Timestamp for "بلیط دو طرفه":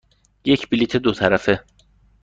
0.69-1.63